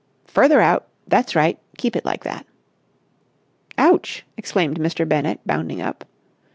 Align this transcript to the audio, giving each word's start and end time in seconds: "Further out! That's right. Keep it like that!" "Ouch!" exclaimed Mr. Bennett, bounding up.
"Further 0.25 0.59
out! 0.61 0.87
That's 1.07 1.35
right. 1.35 1.59
Keep 1.77 1.95
it 1.95 2.05
like 2.05 2.23
that!" 2.23 2.47
"Ouch!" 3.77 4.25
exclaimed 4.35 4.79
Mr. 4.79 5.07
Bennett, 5.07 5.41
bounding 5.45 5.79
up. 5.79 6.05